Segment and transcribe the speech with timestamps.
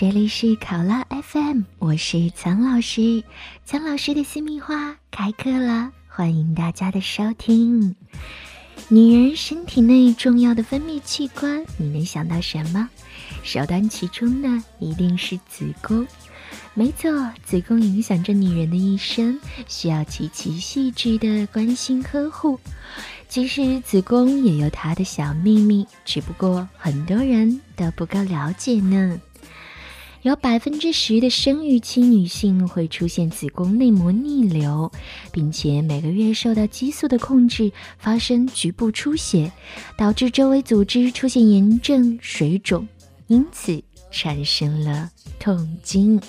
[0.00, 3.24] 这里是考拉 FM，我是苍老师。
[3.64, 7.96] 苍老师的私密话开课了，欢迎大家的收听。
[8.86, 12.88] 女人身体内重要的分泌器官，你能想到什么？
[13.42, 14.48] 首当其冲的
[14.78, 16.06] 一定是子宫。
[16.74, 17.10] 没错，
[17.42, 22.60] 子宫影响着女人的一生，需要极其细致的关心呵护。
[23.28, 29.20] 其实子宫也有它的小秘密，只不过很多人都不够了解呢。
[30.22, 34.90] 有百分之十的生育期女性会出现子宫内膜逆流，
[35.30, 39.52] 并且每个月受到激素的控制，发生局部出血，
[39.96, 42.86] 导致周围组织出现炎症、水肿，
[43.28, 46.20] 因此产生了痛经。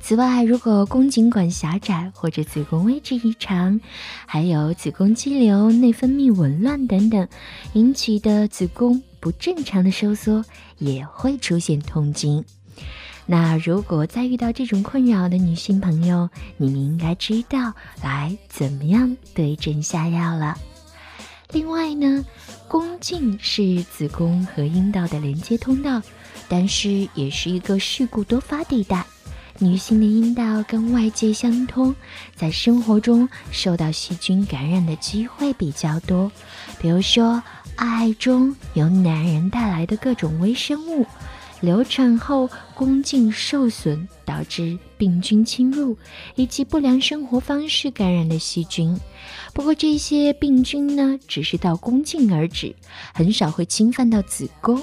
[0.00, 3.78] 此外，如果宫颈管狭窄或者子宫位置异常，
[4.24, 7.28] 还有子宫肌瘤、内分泌紊乱等等
[7.74, 10.42] 引起的子宫不正常的收缩，
[10.78, 12.42] 也会出现痛经。
[13.30, 17.72] 那如果再遇到这种困扰的女性朋友，你们应该知道
[18.02, 20.58] 来怎么样对症下药了。
[21.52, 22.24] 另外呢，
[22.66, 26.02] 宫颈是子宫和阴道的连接通道，
[26.48, 29.06] 但是也是一个事故多发地带。
[29.60, 31.94] 女性的阴道跟外界相通，
[32.34, 36.32] 在生活中受到细菌感染的机会比较多，
[36.80, 37.40] 比如说
[37.76, 41.06] 爱中由男人带来的各种微生物。
[41.60, 45.96] 流产后宫颈受损导致病菌侵入，
[46.34, 48.98] 以及不良生活方式感染的细菌。
[49.52, 52.74] 不过这些病菌呢，只是到宫颈而止，
[53.12, 54.82] 很少会侵犯到子宫，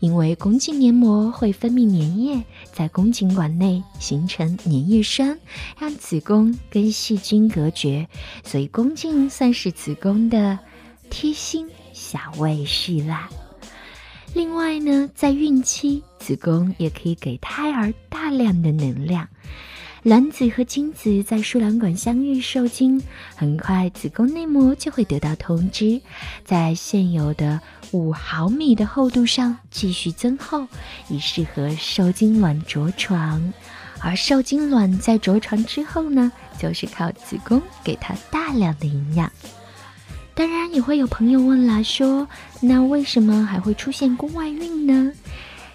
[0.00, 5.38] 因为宫颈黏膜会分泌粘液，在宫颈管内形成粘液栓，
[5.78, 8.08] 让子宫跟细菌隔绝。
[8.42, 10.58] 所以宫颈算是子宫的
[11.08, 13.28] 贴心小卫士啦。
[14.36, 19.26] 另外呢，在孕期，子宫也可以给胎儿大量的能量。
[20.02, 23.02] 卵子和精子在输卵管相遇受精，
[23.34, 25.98] 很快子宫内膜就会得到通知，
[26.44, 27.58] 在现有的
[27.92, 30.68] 五毫米的厚度上继续增厚，
[31.08, 33.54] 以适合受精卵着床。
[34.00, 39.32] 而受精卵在着床之后呢，就是靠子宫给它大量的营养。
[40.36, 42.28] 当然也会有朋友问了，说
[42.60, 45.10] 那为什么还会出现宫外孕呢？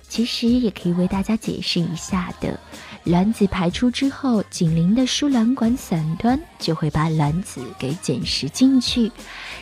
[0.08, 2.60] 其实也可以为大家解释一下的。
[3.04, 9.12] 卵子排出之后，紧邻的输卵管伞端就会把卵子给捡拾进去，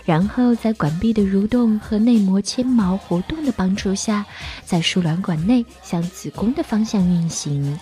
[0.03, 4.25] 然后在管壁的蠕动和内膜纤毛活动的帮助下，
[4.66, 7.79] 在输卵管内向子宫的方向运行。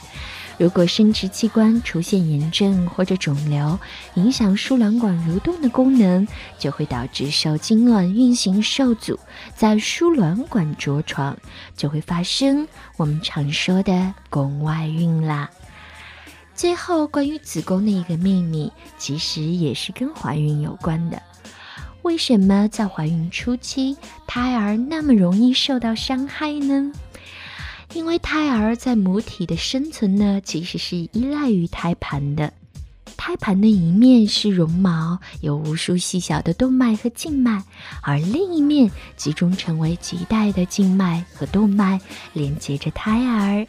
[0.58, 3.80] 如果生殖器官出现炎症或者肿瘤，
[4.16, 9.20] 影响输卵管蠕动的功能，就会导致受精卵运行受阻，
[9.56, 11.38] 在输卵管着床，
[11.76, 12.68] 就会发生
[12.98, 15.50] 我们常说的宫外孕啦。
[16.56, 21.22] 最后，关于子宫的一个秘密，其实也是跟怀孕有关的。
[22.02, 26.92] 为什么在怀孕初期，胎儿那么容易受到伤害呢？
[27.94, 32.54] 因为胎儿在母体的生存呢，其实是依赖于胎盘的。
[33.28, 37.62] 胎盘的一面是绒毛，有无数细小的动脉和静脉，
[38.02, 42.00] 而另一面集中成为脐带的静脉和动脉，
[42.32, 43.68] 连接着胎儿。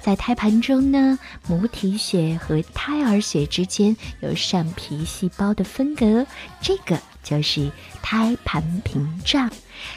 [0.00, 6.26] 在胎盘中呢，母体血和胎儿血之间有上皮细胞的分隔，
[6.60, 7.70] 这个就是
[8.02, 9.48] 胎盘屏障。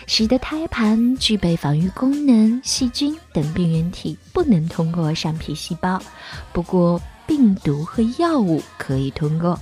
[0.05, 5.99] 使得胎盘具备防御功能，细菌等病原体不能通过上皮细胞，
[6.53, 9.59] 不过病毒和药物可以通过。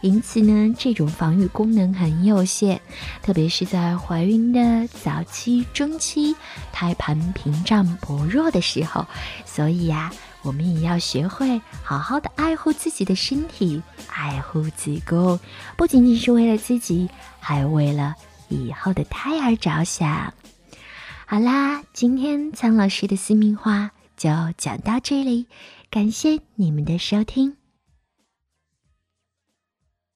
[0.00, 2.80] 因此呢，这种防御功能很有限，
[3.20, 6.34] 特别是在怀孕的早期、中期，
[6.72, 9.06] 胎盘屏障薄弱的时候。
[9.44, 10.10] 所以呀，
[10.40, 15.38] 我们也要学会好好的爱护自己的身体，爱护子宫，
[15.76, 18.14] 不仅仅是为了自己，还为了。
[18.48, 20.32] 以后的胎儿着想。
[21.26, 23.90] 好啦，今天苍老师的私密话
[24.20, 24.28] 就
[24.58, 25.46] 讲到这里，
[25.90, 27.59] 感谢你们的收听。